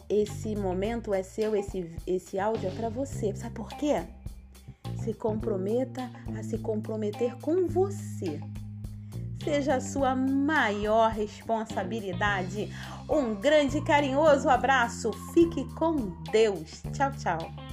Esse 0.09 0.57
momento 0.57 1.15
é 1.15 1.23
seu, 1.23 1.55
esse, 1.55 1.91
esse 2.07 2.39
áudio 2.39 2.69
é 2.69 2.73
para 2.73 2.89
você. 2.89 3.35
Sabe 3.35 3.55
por 3.55 3.69
quê? 3.69 4.03
Se 5.05 5.15
comprometa 5.15 6.11
a 6.39 6.43
se 6.43 6.59
comprometer 6.59 7.37
com 7.37 7.67
você 7.67 8.41
seja 9.43 9.77
a 9.77 9.81
sua 9.81 10.15
maior 10.15 11.11
responsabilidade. 11.11 12.71
Um 13.09 13.35
grande 13.35 13.79
e 13.79 13.85
carinhoso 13.85 14.49
abraço. 14.49 15.13
Fique 15.33 15.65
com 15.75 16.13
Deus. 16.31 16.83
Tchau, 16.93 17.11
tchau. 17.13 17.70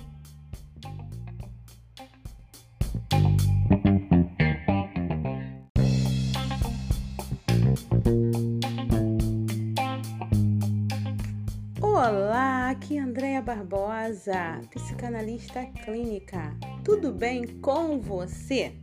Olá, 11.82 12.70
aqui 12.70 12.98
é 12.98 13.02
Andréia 13.02 13.42
Barbosa, 13.42 14.62
psicanalista 14.72 15.66
clínica. 15.66 16.56
Tudo 16.86 17.12
bem 17.12 17.46
com 17.60 18.00
você? 18.00 18.76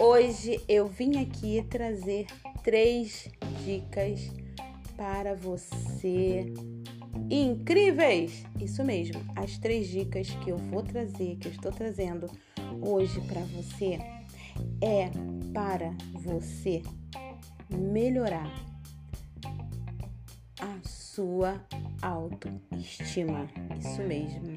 Hoje 0.00 0.60
eu 0.68 0.88
vim 0.88 1.22
aqui 1.22 1.64
trazer 1.70 2.26
três 2.64 3.28
dicas 3.64 4.32
para 4.96 5.36
você 5.36 6.52
incríveis. 7.30 8.44
Isso 8.60 8.82
mesmo, 8.82 9.22
as 9.36 9.58
três 9.58 9.86
dicas 9.86 10.28
que 10.28 10.50
eu 10.50 10.58
vou 10.58 10.82
trazer, 10.82 11.36
que 11.36 11.46
eu 11.46 11.52
estou 11.52 11.70
trazendo 11.70 12.28
hoje 12.80 13.20
para 13.20 13.42
você 13.42 13.98
é 14.80 15.08
para 15.52 15.94
você 16.14 16.82
melhorar 17.76 18.50
a 20.60 20.88
sua 20.88 21.60
autoestima. 22.02 23.48
Isso 23.78 24.02
mesmo, 24.02 24.56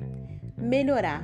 melhorar 0.58 1.24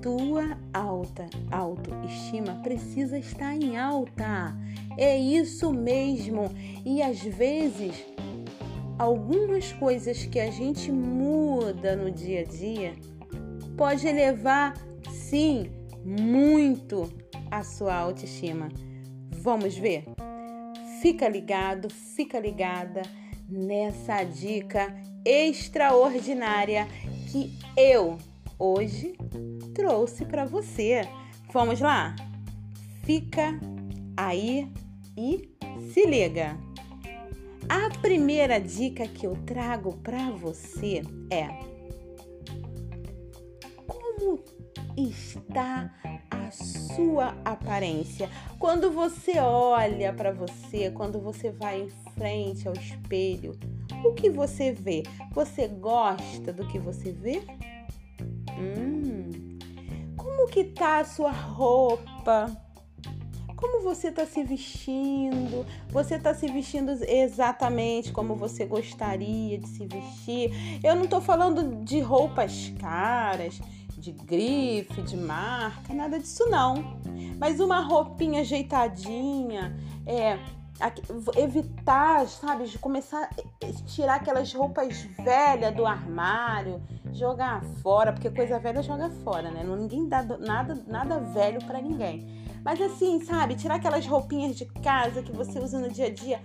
tua 0.00 0.56
alta 0.72 1.26
autoestima 1.50 2.60
precisa 2.62 3.18
estar 3.18 3.54
em 3.54 3.76
alta. 3.76 4.56
É 4.96 5.16
isso 5.16 5.72
mesmo. 5.72 6.44
E 6.84 7.02
às 7.02 7.20
vezes, 7.20 8.04
algumas 8.98 9.72
coisas 9.72 10.24
que 10.24 10.38
a 10.38 10.50
gente 10.50 10.90
muda 10.90 11.96
no 11.96 12.10
dia 12.10 12.40
a 12.40 12.44
dia 12.44 12.94
pode 13.76 14.06
elevar, 14.06 14.74
sim, 15.10 15.70
muito 16.04 17.10
a 17.50 17.62
sua 17.62 17.94
autoestima. 17.94 18.68
Vamos 19.42 19.76
ver? 19.76 20.04
Fica 21.00 21.28
ligado, 21.28 21.88
fica 21.90 22.40
ligada 22.40 23.02
nessa 23.48 24.24
dica 24.24 24.94
extraordinária 25.24 26.86
que 27.30 27.58
eu 27.76 28.18
hoje 28.58 29.16
trouxe 29.74 30.24
para 30.24 30.44
você. 30.44 31.02
Vamos 31.52 31.80
lá? 31.80 32.16
Fica 33.04 33.58
aí 34.16 34.70
e 35.16 35.48
se 35.92 36.04
liga. 36.04 36.58
A 37.68 37.90
primeira 38.00 38.58
dica 38.58 39.06
que 39.06 39.26
eu 39.26 39.36
trago 39.44 39.96
para 39.98 40.30
você 40.30 41.02
é 41.30 41.48
como 43.86 44.42
está 44.96 45.94
sua 46.50 47.34
aparência. 47.44 48.28
Quando 48.58 48.90
você 48.90 49.38
olha 49.38 50.12
para 50.12 50.32
você, 50.32 50.90
quando 50.90 51.20
você 51.20 51.50
vai 51.50 51.82
em 51.82 51.88
frente 52.14 52.66
ao 52.66 52.74
espelho, 52.74 53.58
o 54.04 54.12
que 54.12 54.30
você 54.30 54.72
vê? 54.72 55.02
Você 55.32 55.68
gosta 55.68 56.52
do 56.52 56.66
que 56.66 56.78
você 56.78 57.12
vê? 57.12 57.42
Hum, 58.58 59.58
como 60.16 60.48
que 60.48 60.64
tá 60.64 61.00
a 61.00 61.04
sua 61.04 61.30
roupa? 61.30 62.50
Como 63.58 63.82
você 63.82 64.08
está 64.08 64.24
se 64.24 64.44
vestindo? 64.44 65.66
Você 65.88 66.14
está 66.14 66.32
se 66.32 66.46
vestindo 66.46 66.92
exatamente 67.04 68.12
como 68.12 68.36
você 68.36 68.64
gostaria 68.64 69.58
de 69.58 69.66
se 69.66 69.84
vestir? 69.84 70.52
Eu 70.84 70.94
não 70.94 71.04
estou 71.04 71.20
falando 71.20 71.84
de 71.84 71.98
roupas 71.98 72.72
caras, 72.78 73.60
de 73.98 74.12
grife, 74.12 75.02
de 75.02 75.16
marca, 75.16 75.92
nada 75.92 76.18
disso 76.18 76.48
não. 76.48 76.98
Mas 77.38 77.60
uma 77.60 77.80
roupinha 77.80 78.40
ajeitadinha, 78.40 79.76
é, 80.06 80.38
evitar, 81.36 82.26
sabe, 82.26 82.66
de 82.66 82.78
começar 82.78 83.28
a 83.28 83.72
tirar 83.86 84.16
aquelas 84.16 84.52
roupas 84.52 85.02
velhas 85.22 85.74
do 85.74 85.84
armário, 85.84 86.80
jogar 87.12 87.62
fora, 87.82 88.12
porque 88.12 88.30
coisa 88.30 88.58
velha 88.58 88.82
joga 88.82 89.10
fora, 89.24 89.50
né? 89.50 89.64
Ninguém 89.64 90.08
dá 90.08 90.22
nada, 90.22 90.74
nada 90.86 91.18
velho 91.18 91.58
para 91.64 91.80
ninguém. 91.82 92.46
Mas 92.64 92.80
assim, 92.80 93.20
sabe, 93.24 93.56
tirar 93.56 93.76
aquelas 93.76 94.06
roupinhas 94.06 94.56
de 94.56 94.66
casa 94.66 95.22
que 95.22 95.32
você 95.32 95.58
usa 95.58 95.78
no 95.78 95.90
dia 95.90 96.06
a 96.06 96.10
dia, 96.10 96.40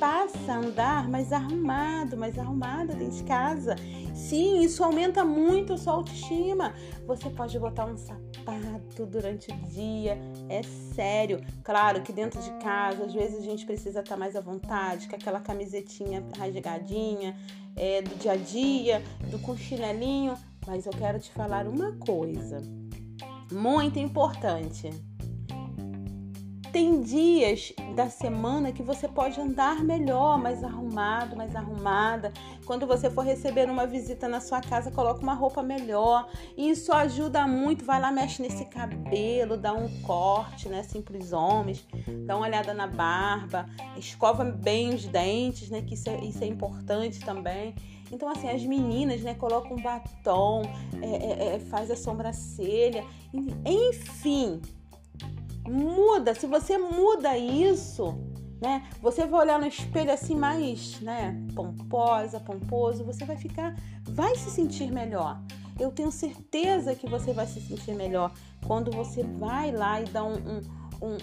passa 0.00 0.54
a 0.54 0.56
andar 0.56 1.08
mais 1.10 1.30
arrumado, 1.30 2.16
mais 2.16 2.38
arrumada 2.38 2.94
dentro 2.94 3.18
de 3.18 3.22
casa. 3.24 3.76
Sim, 4.14 4.62
isso 4.62 4.82
aumenta 4.82 5.22
muito 5.22 5.74
a 5.74 5.76
sua 5.76 5.92
autoestima. 5.92 6.72
Você 7.06 7.28
pode 7.28 7.58
botar 7.58 7.84
um 7.84 7.96
sapato 7.98 9.04
durante 9.04 9.52
o 9.52 9.56
dia, 9.68 10.18
é 10.48 10.62
sério. 10.62 11.44
Claro 11.62 12.00
que 12.00 12.14
dentro 12.14 12.40
de 12.40 12.50
casa, 12.62 13.04
às 13.04 13.12
vezes 13.12 13.40
a 13.40 13.42
gente 13.42 13.66
precisa 13.66 14.00
estar 14.00 14.16
mais 14.16 14.34
à 14.34 14.40
vontade, 14.40 15.06
com 15.06 15.16
aquela 15.16 15.40
camisetinha 15.40 16.24
rasgadinha, 16.38 17.36
é, 17.76 18.00
do 18.00 18.14
dia 18.16 18.32
a 18.32 18.36
dia, 18.36 19.02
do 19.30 19.38
com 19.40 19.54
chinelinho. 19.54 20.34
Mas 20.66 20.86
eu 20.86 20.92
quero 20.92 21.20
te 21.20 21.30
falar 21.30 21.66
uma 21.66 21.92
coisa 21.92 22.62
muito 23.52 23.98
importante 23.98 24.90
tem 26.72 27.00
dias 27.00 27.72
da 27.94 28.08
semana 28.08 28.72
que 28.72 28.82
você 28.82 29.08
pode 29.08 29.40
andar 29.40 29.82
melhor, 29.82 30.38
mais 30.38 30.62
arrumado, 30.62 31.36
mais 31.36 31.54
arrumada. 31.56 32.32
Quando 32.64 32.86
você 32.86 33.10
for 33.10 33.24
receber 33.24 33.68
uma 33.68 33.86
visita 33.86 34.28
na 34.28 34.40
sua 34.40 34.60
casa, 34.60 34.90
coloca 34.90 35.20
uma 35.20 35.34
roupa 35.34 35.62
melhor. 35.62 36.28
Isso 36.56 36.92
ajuda 36.92 37.46
muito. 37.46 37.84
Vai 37.84 38.00
lá, 38.00 38.12
mexe 38.12 38.40
nesse 38.40 38.64
cabelo, 38.66 39.56
dá 39.56 39.72
um 39.72 39.88
corte, 40.02 40.68
né? 40.68 40.82
Os 41.20 41.32
homens. 41.32 41.84
Dá 42.26 42.36
uma 42.36 42.46
olhada 42.46 42.72
na 42.72 42.86
barba, 42.86 43.66
escova 43.96 44.44
bem 44.44 44.94
os 44.94 45.06
dentes, 45.06 45.70
né? 45.70 45.82
Que 45.82 45.94
isso 45.94 46.08
é, 46.08 46.24
isso 46.24 46.42
é 46.44 46.46
importante 46.46 47.20
também. 47.20 47.74
Então, 48.12 48.28
assim, 48.28 48.48
as 48.48 48.62
meninas, 48.62 49.20
né, 49.22 49.34
colocam 49.34 49.76
batom, 49.76 50.62
é, 51.00 51.06
é, 51.06 51.54
é, 51.54 51.58
faz 51.60 51.90
a 51.92 51.96
sobrancelha, 51.96 53.04
enfim, 53.64 54.60
muda, 55.70 56.34
se 56.34 56.46
você 56.46 56.76
muda 56.76 57.38
isso, 57.38 58.18
né? 58.60 58.88
Você 59.00 59.24
vai 59.24 59.40
olhar 59.40 59.58
no 59.58 59.66
espelho 59.66 60.12
assim 60.12 60.34
mais, 60.34 61.00
né, 61.00 61.40
pomposa, 61.54 62.40
pomposo, 62.40 63.04
você 63.04 63.24
vai 63.24 63.36
ficar, 63.36 63.74
vai 64.04 64.34
se 64.34 64.50
sentir 64.50 64.90
melhor. 64.90 65.40
Eu 65.78 65.90
tenho 65.90 66.10
certeza 66.10 66.94
que 66.94 67.08
você 67.08 67.32
vai 67.32 67.46
se 67.46 67.60
sentir 67.60 67.94
melhor 67.94 68.32
quando 68.66 68.90
você 68.90 69.22
vai 69.22 69.70
lá 69.70 70.00
e 70.00 70.04
dá 70.04 70.22
um, 70.22 70.34
um, 70.34 70.60
um, 71.00 71.16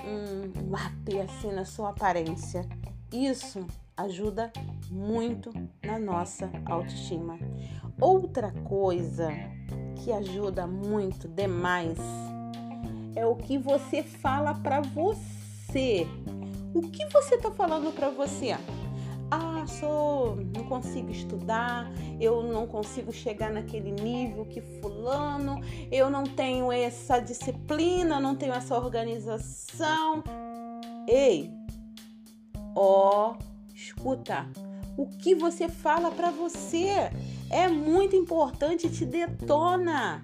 um, 0.71 1.21
assim 1.23 1.51
na 1.51 1.63
sua 1.63 1.89
aparência. 1.89 2.67
Isso 3.11 3.67
ajuda 3.95 4.51
muito 4.89 5.51
na 5.83 5.99
nossa 5.99 6.49
autoestima. 6.65 7.37
Outra 8.01 8.51
coisa 8.63 9.29
que 10.03 10.11
ajuda 10.11 10.65
muito 10.65 11.27
demais 11.27 11.97
é 13.17 13.25
o 13.25 13.35
que 13.35 13.57
você 13.57 14.03
fala 14.03 14.53
para 14.53 14.79
você. 14.79 16.05
O 16.71 16.83
que 16.83 17.03
você 17.07 17.33
está 17.33 17.49
falando 17.49 17.91
para 17.91 18.11
você? 18.11 18.55
Ah, 19.31 19.65
sou, 19.65 20.35
não 20.55 20.63
consigo 20.65 21.09
estudar, 21.09 21.91
eu 22.21 22.43
não 22.43 22.67
consigo 22.67 23.11
chegar 23.11 23.51
naquele 23.51 23.91
nível 23.91 24.45
que 24.45 24.61
fulano, 24.61 25.59
eu 25.91 26.11
não 26.11 26.23
tenho 26.25 26.71
essa 26.71 27.19
disciplina, 27.19 28.19
não 28.19 28.35
tenho 28.35 28.53
essa 28.53 28.77
organização. 28.77 30.23
Ei, 31.07 31.51
ó, 32.75 33.35
escuta, 33.73 34.47
o 34.95 35.07
que 35.07 35.33
você 35.33 35.67
fala 35.67 36.11
para 36.11 36.29
você 36.29 37.09
é 37.49 37.67
muito 37.67 38.15
importante, 38.15 38.89
te 38.91 39.05
detona. 39.05 40.23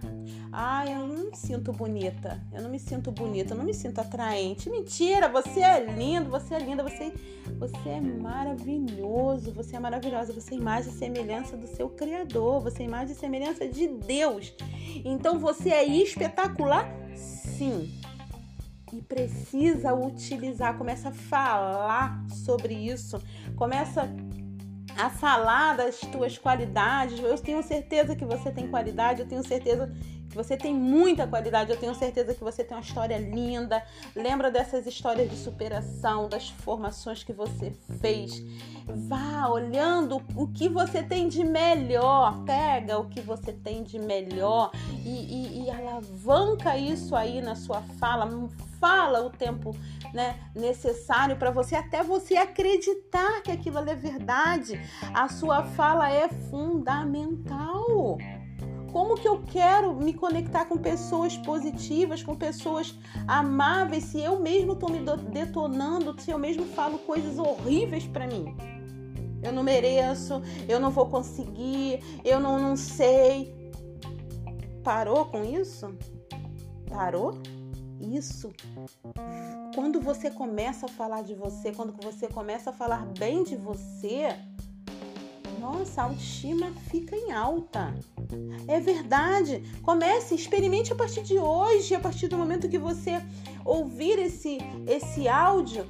Ah, 0.56 0.86
eu 0.88 1.08
não 1.08 1.32
me 1.32 1.36
sinto 1.36 1.74
bonita. 1.74 2.40
Eu 2.54 2.62
não 2.62 2.70
me 2.70 2.78
sinto 2.80 3.12
bonita, 3.12 3.56
eu 3.56 3.58
não 3.58 3.66
me 3.66 3.74
sinto 3.74 4.00
atraente. 4.00 4.70
Mentira, 4.70 5.28
você 5.28 5.62
é 5.62 5.84
lindo, 5.84 6.30
você 6.30 6.54
é 6.54 6.60
linda, 6.60 6.84
você, 6.84 7.12
você 7.58 7.90
é 7.90 8.00
maravilhoso, 8.00 9.52
você 9.52 9.76
é 9.76 9.80
maravilhosa, 9.80 10.32
você 10.32 10.54
é 10.54 10.58
imagem 10.58 10.94
e 10.94 10.96
semelhança 10.96 11.58
do 11.58 11.66
seu 11.66 11.90
Criador, 11.90 12.62
você 12.62 12.84
é 12.84 12.86
imagem 12.86 13.16
e 13.16 13.18
semelhança 13.18 13.68
de 13.68 13.88
Deus. 13.88 14.54
Então 15.04 15.40
você 15.40 15.70
é 15.70 15.84
espetacular? 15.84 16.88
Sim. 17.16 17.92
E 18.94 19.02
precisa 19.02 19.92
utilizar, 19.96 20.78
começa 20.78 21.10
a 21.10 21.12
falar 21.12 22.24
sobre 22.30 22.76
isso, 22.76 23.20
começa 23.56 24.08
a 24.96 25.10
falar 25.10 25.78
das 25.78 26.00
tuas 26.00 26.38
qualidades. 26.38 27.20
Eu 27.20 27.36
tenho 27.40 27.64
certeza 27.64 28.16
que 28.16 28.26
você 28.26 28.52
tem 28.52 28.68
qualidade, 28.68 29.22
eu 29.22 29.28
tenho 29.28 29.44
certeza 29.44 29.92
você 30.36 30.58
tem 30.58 30.74
muita 30.74 31.28
qualidade, 31.28 31.72
eu 31.72 31.78
tenho 31.78 31.94
certeza 31.96 32.34
que 32.34 32.44
você 32.44 32.64
tem 32.64 32.76
uma 32.76 32.84
história 32.84 33.18
linda. 33.18 33.84
Lembra 34.16 34.50
dessas 34.50 34.86
histórias 34.86 35.30
de 35.30 35.36
superação, 35.36 36.28
das 36.28 36.50
formações 36.50 37.24
que 37.24 37.34
você 37.34 37.72
fez. 38.00 38.44
Vá 38.86 39.48
olhando 39.50 40.22
o 40.36 40.48
que 40.48 40.68
você 40.68 41.02
tem 41.04 41.28
de 41.28 41.44
melhor, 41.44 42.44
pega 42.46 43.00
o 43.00 43.08
que 43.08 43.22
você 43.22 43.54
tem 43.54 43.84
de 43.84 43.98
melhor 44.00 44.72
e, 45.06 45.10
e, 45.10 45.64
e 45.64 45.70
alavanca 45.70 46.78
isso 46.78 47.16
aí 47.16 47.42
na 47.42 47.56
sua 47.56 47.82
fala. 48.00 48.30
Fala 48.80 49.26
o 49.26 49.30
tempo 49.30 49.74
né, 50.14 50.38
necessário 50.54 51.38
para 51.38 51.52
você, 51.52 51.76
até 51.76 52.04
você 52.04 52.36
acreditar 52.36 53.42
que 53.42 53.52
aquilo 53.52 53.80
é 53.80 53.96
verdade. 53.96 54.80
A 55.14 55.30
sua 55.30 55.64
fala 55.64 56.12
é 56.12 56.28
fundamental. 56.28 58.18
Como 58.94 59.16
que 59.16 59.28
eu 59.28 59.42
quero 59.42 59.96
me 59.96 60.14
conectar 60.14 60.66
com 60.66 60.78
pessoas 60.78 61.36
positivas, 61.36 62.22
com 62.22 62.36
pessoas 62.36 62.94
amáveis, 63.28 64.04
se 64.04 64.22
eu 64.22 64.40
mesmo 64.40 64.74
estou 64.74 64.88
me 64.88 65.00
detonando, 65.32 66.16
se 66.22 66.30
eu 66.30 66.38
mesmo 66.38 66.64
falo 66.64 67.00
coisas 67.00 67.40
horríveis 67.40 68.06
para 68.06 68.28
mim? 68.28 68.56
Eu 69.42 69.52
não 69.52 69.64
mereço, 69.64 70.44
eu 70.70 70.80
não 70.80 70.92
vou 70.92 71.08
conseguir, 71.08 72.02
eu 72.24 72.40
não, 72.40 72.60
não 72.60 72.76
sei. 72.76 73.74
Parou 74.84 75.26
com 75.26 75.44
isso? 75.44 75.92
Parou? 76.88 77.34
Isso. 78.00 78.54
Quando 79.74 80.00
você 80.00 80.30
começa 80.30 80.86
a 80.86 80.90
falar 80.90 81.24
de 81.24 81.34
você, 81.34 81.72
quando 81.72 81.94
você 82.00 82.28
começa 82.28 82.70
a 82.70 82.74
falar 82.74 83.08
bem 83.18 83.44
de 83.44 83.56
você, 83.56 84.28
nossa, 85.64 86.02
a 86.02 86.04
autoestima 86.06 86.74
fica 86.92 87.16
em 87.16 87.32
alta. 87.32 87.96
É 88.68 88.82
verdade. 88.82 89.64
Comece, 89.82 90.36
experimente 90.36 90.92
a 90.92 90.96
partir 90.96 91.24
de 91.24 91.40
hoje, 91.40 91.96
a 91.96 92.00
partir 92.02 92.28
do 92.28 92.38
momento 92.38 92.68
que 92.68 92.78
você 92.78 93.22
ouvir 93.64 94.20
esse, 94.20 94.58
esse 94.86 95.30
áudio. 95.30 95.86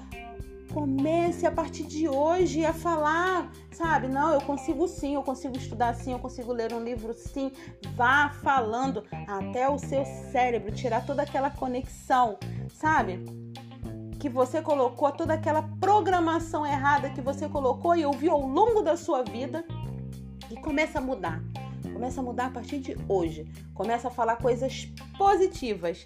Comece 0.72 1.46
a 1.46 1.52
partir 1.52 1.84
de 1.84 2.08
hoje 2.08 2.64
a 2.66 2.74
falar, 2.74 3.52
sabe? 3.72 4.08
Não, 4.08 4.34
eu 4.34 4.42
consigo 4.42 4.88
sim, 4.88 5.16
eu 5.16 5.24
consigo 5.24 5.58
estudar 5.58 5.94
sim, 5.96 6.12
eu 6.12 6.20
consigo 6.20 6.52
ler 6.52 6.72
um 6.72 6.84
livro 6.84 7.14
sim. 7.14 7.52
Vá 7.96 8.30
falando 8.44 9.04
até 9.28 9.68
o 9.68 9.78
seu 9.78 10.04
cérebro 10.32 10.72
tirar 10.72 11.06
toda 11.06 11.24
aquela 11.24 11.50
conexão, 11.50 12.38
sabe? 12.74 13.43
Que 14.24 14.30
você 14.30 14.62
colocou, 14.62 15.12
toda 15.12 15.34
aquela 15.34 15.64
programação 15.82 16.66
errada 16.66 17.10
que 17.10 17.20
você 17.20 17.50
colocou 17.50 17.94
e 17.94 18.06
ouviu 18.06 18.32
ao 18.32 18.48
longo 18.48 18.82
da 18.82 18.96
sua 18.96 19.22
vida 19.22 19.66
e 20.50 20.56
começa 20.56 21.00
a 21.00 21.02
mudar. 21.02 21.44
Começa 21.92 22.22
a 22.22 22.24
mudar 22.24 22.46
a 22.46 22.50
partir 22.50 22.80
de 22.80 22.96
hoje. 23.10 23.46
Começa 23.74 24.08
a 24.08 24.12
falar 24.12 24.38
coisas 24.38 24.86
positivas 25.18 26.06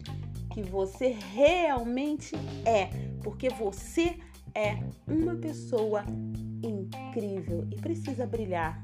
que 0.52 0.64
você 0.64 1.16
realmente 1.36 2.36
é, 2.66 2.90
porque 3.24 3.50
você 3.52 4.18
é 4.56 4.80
uma 5.08 5.36
pessoa 5.36 6.04
incrível 6.64 7.68
e 7.70 7.76
precisa 7.76 8.26
brilhar. 8.26 8.84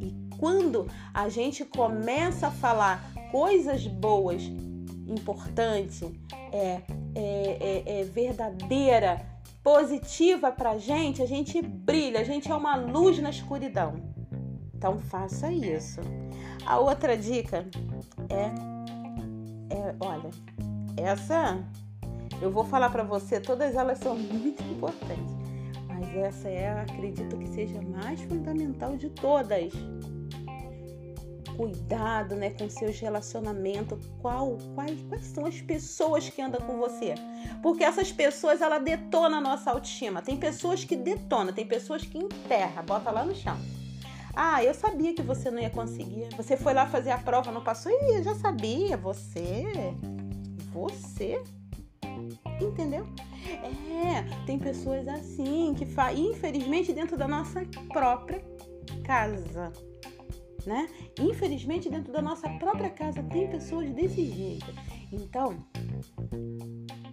E 0.00 0.36
quando 0.36 0.88
a 1.14 1.28
gente 1.28 1.64
começa 1.64 2.48
a 2.48 2.50
falar 2.50 3.08
coisas 3.30 3.86
boas, 3.86 4.42
importantes, 5.06 6.02
é, 6.52 6.82
é, 7.14 7.82
é, 7.86 8.00
é 8.00 8.04
verdadeira, 8.04 9.24
positiva 9.62 10.50
pra 10.50 10.78
gente, 10.78 11.22
a 11.22 11.26
gente 11.26 11.62
brilha, 11.62 12.20
a 12.20 12.24
gente 12.24 12.50
é 12.50 12.54
uma 12.54 12.76
luz 12.76 13.18
na 13.18 13.30
escuridão. 13.30 13.94
Então 14.74 14.98
faça 14.98 15.50
isso. 15.52 16.00
A 16.66 16.78
outra 16.78 17.16
dica 17.16 17.66
é, 18.28 18.46
é 19.74 19.94
olha, 20.00 20.30
essa 20.96 21.62
eu 22.40 22.50
vou 22.50 22.64
falar 22.64 22.90
para 22.90 23.04
você, 23.04 23.40
todas 23.40 23.76
elas 23.76 23.98
são 23.98 24.16
muito 24.16 24.62
importantes, 24.64 25.36
mas 25.86 26.16
essa 26.16 26.48
é, 26.48 26.80
acredito 26.80 27.36
que 27.38 27.46
seja 27.46 27.78
a 27.78 27.82
mais 27.82 28.20
fundamental 28.22 28.96
de 28.96 29.08
todas 29.10 29.72
cuidado 31.56 32.34
né, 32.34 32.50
com 32.50 32.68
seus 32.68 32.98
relacionamentos, 32.98 34.06
qual, 34.20 34.58
quais, 34.74 35.00
quais 35.08 35.24
são 35.26 35.46
as 35.46 35.60
pessoas 35.60 36.28
que 36.28 36.40
andam 36.40 36.60
com 36.60 36.78
você. 36.78 37.14
Porque 37.62 37.84
essas 37.84 38.10
pessoas, 38.12 38.60
ela 38.60 38.78
detona 38.78 39.38
a 39.38 39.40
nossa 39.40 39.70
autoestima. 39.70 40.22
Tem 40.22 40.36
pessoas 40.36 40.84
que 40.84 40.96
detonam, 40.96 41.52
tem 41.52 41.66
pessoas 41.66 42.02
que 42.02 42.18
enterra, 42.18 42.82
bota 42.82 43.10
lá 43.10 43.24
no 43.24 43.34
chão. 43.34 43.56
Ah, 44.34 44.64
eu 44.64 44.72
sabia 44.72 45.14
que 45.14 45.22
você 45.22 45.50
não 45.50 45.60
ia 45.60 45.70
conseguir. 45.70 46.28
Você 46.36 46.56
foi 46.56 46.72
lá 46.72 46.86
fazer 46.86 47.10
a 47.10 47.18
prova, 47.18 47.52
não 47.52 47.62
passou? 47.62 47.92
Ih, 47.92 48.16
eu 48.16 48.22
já 48.22 48.34
sabia. 48.34 48.96
Você? 48.96 49.94
Você? 50.72 51.42
Entendeu? 52.60 53.06
É, 53.46 54.46
tem 54.46 54.58
pessoas 54.58 55.06
assim 55.06 55.74
que 55.74 55.84
fazem, 55.84 56.30
infelizmente, 56.30 56.92
dentro 56.92 57.16
da 57.16 57.28
nossa 57.28 57.62
própria 57.92 58.42
casa 59.04 59.72
né? 60.66 60.88
Infelizmente, 61.18 61.88
dentro 61.88 62.12
da 62.12 62.22
nossa 62.22 62.48
própria 62.58 62.90
casa 62.90 63.22
tem 63.22 63.48
pessoas 63.48 63.90
desse 63.90 64.24
jeito. 64.26 64.72
Então, 65.12 65.64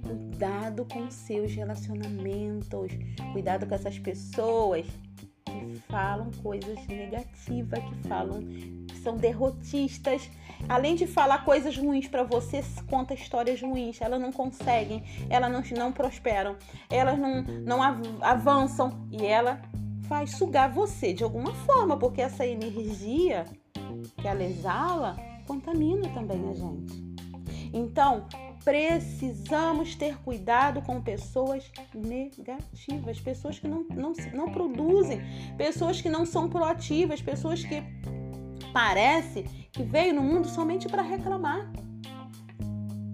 cuidado 0.01 0.85
com 0.85 1.09
seus 1.09 1.53
relacionamentos, 1.53 2.91
cuidado 3.33 3.67
com 3.67 3.75
essas 3.75 3.99
pessoas 3.99 4.85
que 5.45 5.81
falam 5.89 6.31
coisas 6.41 6.87
negativas, 6.87 7.79
que 7.79 8.07
falam 8.07 8.43
são 9.03 9.15
derrotistas. 9.15 10.29
Além 10.67 10.95
de 10.95 11.07
falar 11.07 11.45
coisas 11.45 11.77
ruins 11.77 12.07
para 12.07 12.23
você, 12.23 12.63
conta 12.89 13.13
histórias 13.13 13.61
ruins. 13.61 14.01
Elas 14.01 14.21
não 14.21 14.31
conseguem, 14.31 15.03
elas 15.29 15.51
não, 15.51 15.63
não 15.77 15.91
prosperam, 15.91 16.55
elas 16.89 17.17
não, 17.17 17.41
não 17.41 17.81
avançam 18.21 19.07
e 19.11 19.25
ela 19.25 19.61
faz 20.09 20.31
sugar 20.31 20.73
você 20.73 21.13
de 21.13 21.23
alguma 21.23 21.53
forma, 21.53 21.95
porque 21.95 22.19
essa 22.19 22.45
energia 22.45 23.45
que 24.17 24.27
ela 24.27 24.43
exala 24.43 25.15
contamina 25.47 26.09
também 26.09 26.49
a 26.49 26.53
gente. 26.53 27.09
Então, 27.71 28.25
precisamos 28.65 29.95
ter 29.95 30.17
cuidado 30.17 30.81
com 30.81 30.99
pessoas 30.99 31.71
negativas, 31.93 33.19
pessoas 33.19 33.59
que 33.59 33.67
não, 33.67 33.85
não, 33.89 34.13
não 34.33 34.51
produzem, 34.51 35.21
pessoas 35.55 36.01
que 36.01 36.09
não 36.09 36.25
são 36.25 36.49
proativas, 36.49 37.21
pessoas 37.21 37.63
que 37.63 37.83
parece 38.73 39.43
que 39.71 39.83
veio 39.83 40.15
no 40.15 40.23
mundo 40.23 40.47
somente 40.47 40.87
para 40.87 41.03
reclamar. 41.03 41.71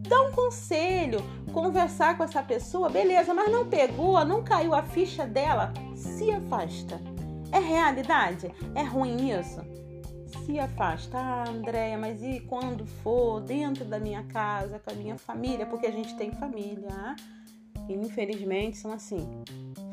Dá 0.08 0.22
um 0.22 0.32
conselho, 0.32 1.20
conversar 1.52 2.18
com 2.18 2.24
essa 2.24 2.44
pessoa, 2.44 2.90
beleza, 2.90 3.34
mas 3.34 3.52
não 3.52 3.68
pegou, 3.68 4.24
não 4.24 4.44
caiu 4.44 4.74
a 4.74 4.84
ficha 4.84 5.26
dela, 5.26 5.74
se 5.96 6.32
afasta. 6.32 7.02
É 7.52 7.60
realidade? 7.60 8.54
É 8.76 8.84
ruim 8.84 9.32
isso? 9.32 9.62
Se 10.46 10.60
afasta. 10.60 11.18
Ah, 11.18 11.46
Andréia, 11.50 11.98
mas 11.98 12.22
e 12.22 12.40
quando 12.42 12.86
for 12.86 13.42
dentro 13.42 13.86
da 13.86 14.00
minha 14.00 14.24
casa, 14.24 14.80
com 14.80 14.92
a 14.92 14.96
minha 14.96 15.18
família? 15.18 15.66
Porque 15.66 15.88
a 15.88 15.92
gente 15.92 16.16
tem 16.16 16.32
família, 16.32 16.90
ah? 16.92 17.16
e 17.88 17.94
infelizmente 17.94 18.78
são 18.78 18.92
assim, 18.92 19.28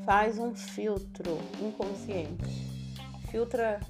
faz 0.05 0.39
um 0.39 0.55
filtro 0.55 1.39
inconsciente. 1.61 2.71
Filtra 3.31 3.81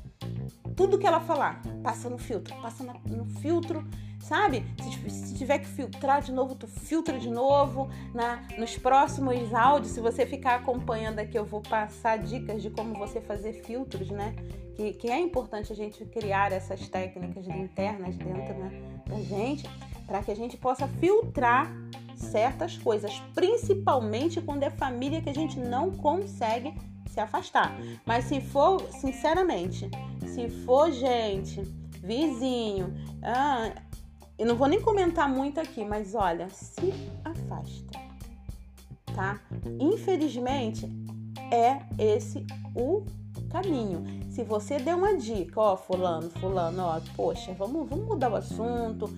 tudo 0.76 0.98
que 0.98 1.06
ela 1.06 1.20
falar, 1.20 1.60
passa 1.82 2.08
no 2.08 2.18
filtro, 2.18 2.54
passa 2.60 2.84
no 3.06 3.24
filtro, 3.40 3.84
sabe? 4.22 4.64
Se, 4.80 5.10
se, 5.10 5.34
tiver 5.34 5.58
que 5.58 5.66
filtrar 5.66 6.22
de 6.22 6.32
novo, 6.32 6.54
tu 6.54 6.66
filtra 6.66 7.18
de 7.18 7.28
novo. 7.28 7.90
Na, 8.14 8.42
nos 8.58 8.78
próximos 8.78 9.52
áudios, 9.52 9.92
se 9.92 10.00
você 10.00 10.24
ficar 10.24 10.56
acompanhando 10.56 11.18
aqui, 11.18 11.36
eu 11.36 11.44
vou 11.44 11.60
passar 11.60 12.18
dicas 12.18 12.62
de 12.62 12.70
como 12.70 12.94
você 12.94 13.20
fazer 13.20 13.52
filtros, 13.64 14.10
né? 14.10 14.34
Que, 14.76 14.92
que 14.94 15.10
é 15.10 15.18
importante 15.18 15.72
a 15.72 15.76
gente 15.76 16.04
criar 16.06 16.52
essas 16.52 16.88
técnicas 16.88 17.46
internas 17.46 18.16
dentro 18.16 18.54
né, 18.54 18.82
da 19.06 19.20
gente, 19.20 19.68
para 20.06 20.22
que 20.22 20.30
a 20.30 20.36
gente 20.36 20.56
possa 20.56 20.86
filtrar 20.88 21.70
certas 22.16 22.78
coisas, 22.78 23.20
principalmente 23.34 24.40
quando 24.40 24.62
é 24.62 24.70
família 24.70 25.20
que 25.20 25.28
a 25.28 25.34
gente 25.34 25.58
não 25.58 25.90
consegue 25.90 26.72
se 27.06 27.20
afastar. 27.20 27.74
Mas 28.06 28.24
se 28.24 28.40
for, 28.40 28.80
sinceramente, 28.92 29.90
se 30.26 30.48
for 30.64 30.90
gente, 30.90 31.60
vizinho, 32.02 32.94
ah, 33.22 33.72
eu 34.42 34.46
não 34.46 34.56
vou 34.56 34.66
nem 34.66 34.80
comentar 34.80 35.28
muito 35.28 35.60
aqui, 35.60 35.84
mas 35.84 36.16
olha, 36.16 36.50
se 36.50 36.92
afasta, 37.24 37.96
tá? 39.14 39.40
Infelizmente, 39.78 40.90
é 41.48 41.78
esse 41.96 42.44
o 42.74 43.06
caminho. 43.52 44.02
Se 44.32 44.42
você 44.42 44.80
der 44.80 44.96
uma 44.96 45.16
dica, 45.16 45.60
ó, 45.60 45.76
fulano, 45.76 46.28
fulano, 46.28 46.82
ó, 46.82 47.00
poxa, 47.14 47.54
vamos, 47.56 47.88
vamos 47.88 48.04
mudar 48.04 48.32
o 48.32 48.34
assunto, 48.34 49.08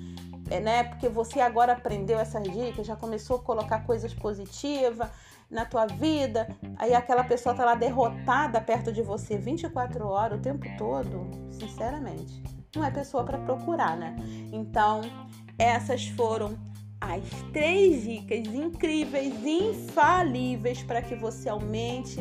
é, 0.50 0.60
né? 0.60 0.84
Porque 0.84 1.08
você 1.08 1.40
agora 1.40 1.72
aprendeu 1.72 2.18
essas 2.18 2.42
dicas, 2.42 2.86
já 2.86 2.94
começou 2.94 3.36
a 3.36 3.42
colocar 3.42 3.86
coisas 3.86 4.12
positivas 4.12 5.08
na 5.50 5.64
tua 5.64 5.86
vida, 5.86 6.54
aí 6.76 6.92
aquela 6.92 7.24
pessoa 7.24 7.54
tá 7.54 7.64
lá 7.64 7.74
derrotada 7.74 8.60
perto 8.60 8.92
de 8.92 9.00
você 9.00 9.38
24 9.38 10.06
horas 10.06 10.38
o 10.38 10.42
tempo 10.42 10.66
todo, 10.76 11.30
sinceramente, 11.50 12.42
não 12.76 12.84
é 12.84 12.90
pessoa 12.90 13.24
para 13.24 13.38
procurar, 13.38 13.96
né? 13.96 14.16
Então, 14.52 15.02
essas 15.58 16.06
foram 16.08 16.56
as 17.00 17.22
três 17.52 18.02
dicas 18.02 18.46
incríveis, 18.46 19.34
infalíveis 19.44 20.82
para 20.82 21.02
que 21.02 21.14
você 21.14 21.48
aumente 21.48 22.18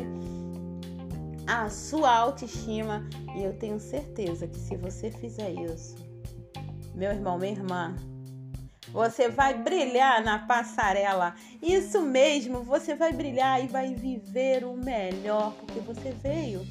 a 1.46 1.68
sua 1.68 2.14
autoestima. 2.14 3.08
E 3.34 3.42
eu 3.42 3.56
tenho 3.58 3.80
certeza 3.80 4.46
que 4.46 4.58
se 4.58 4.76
você 4.76 5.10
fizer 5.10 5.50
isso, 5.52 5.96
meu 6.94 7.10
irmão, 7.10 7.38
minha 7.38 7.52
irmã, 7.52 7.96
você 8.92 9.28
vai 9.28 9.54
brilhar 9.54 10.22
na 10.22 10.38
passarela. 10.38 11.34
Isso 11.60 12.00
mesmo, 12.00 12.62
você 12.62 12.94
vai 12.94 13.12
brilhar 13.12 13.62
e 13.64 13.66
vai 13.66 13.94
viver 13.94 14.64
o 14.64 14.76
melhor, 14.76 15.52
porque 15.54 15.80
você 15.80 16.12
veio 16.12 16.64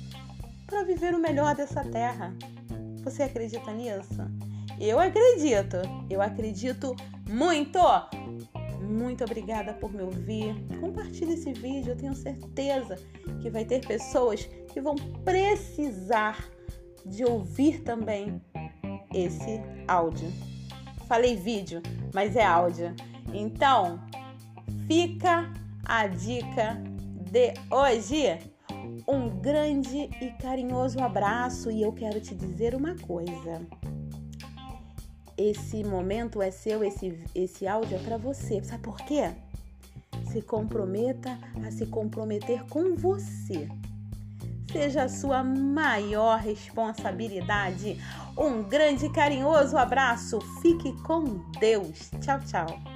para 0.66 0.84
viver 0.84 1.14
o 1.14 1.20
melhor 1.20 1.54
dessa 1.56 1.84
terra. 1.84 2.34
Você 3.04 3.24
acredita 3.24 3.72
nisso? 3.72 4.22
Eu 4.80 5.00
acredito. 5.00 5.78
Eu 6.10 6.22
acredito 6.22 6.96
muito. 7.30 7.80
Muito 8.82 9.24
obrigada 9.24 9.74
por 9.74 9.92
me 9.94 10.02
ouvir. 10.02 10.56
Compartilhe 10.80 11.34
esse 11.34 11.54
vídeo, 11.54 11.92
eu 11.92 11.98
tenho 11.98 12.16
certeza 12.16 12.98
que 13.42 13.50
vai 13.50 13.66
ter 13.66 13.86
pessoas 13.86 14.44
que 14.72 14.82
vão 14.82 14.96
precisar 15.24 16.50
de 17.06 17.24
ouvir 17.24 17.82
também 17.84 18.42
esse 19.14 19.62
áudio. 19.88 20.32
Falei 21.08 21.36
vídeo, 21.36 21.82
mas 22.14 22.36
é 22.36 22.44
áudio. 22.44 22.94
Então, 23.34 24.02
fica 24.88 25.52
a 25.86 26.08
dica 26.08 26.82
de 27.32 27.54
hoje. 27.70 28.53
Um 29.08 29.30
grande 29.30 30.10
e 30.22 30.32
carinhoso 30.42 31.00
abraço 31.02 31.70
e 31.70 31.82
eu 31.82 31.92
quero 31.92 32.20
te 32.22 32.34
dizer 32.34 32.76
uma 32.76 32.96
coisa. 32.96 33.62
Esse 35.38 35.84
momento 35.84 36.42
é 36.42 36.52
seu, 36.52 36.84
esse, 36.84 37.20
esse 37.34 37.68
áudio 37.68 37.98
é 37.98 38.00
para 38.00 38.18
você. 38.18 38.64
Sabe 38.64 38.84
por 38.84 38.98
quê? 38.98 39.32
Se 40.32 40.42
comprometa 40.42 41.38
a 41.66 41.72
se 41.72 41.86
comprometer 41.86 42.64
com 42.66 42.96
você 42.96 43.68
seja 44.74 45.04
a 45.04 45.10
sua 45.10 45.44
maior 45.44 46.40
responsabilidade. 46.40 48.02
Um 48.36 48.64
grande 48.64 49.06
e 49.06 49.10
carinhoso 49.10 49.78
abraço. 49.78 50.42
Fique 50.62 50.92
com 51.04 51.24
Deus. 51.60 52.10
Tchau, 52.20 52.40
tchau. 52.40 52.93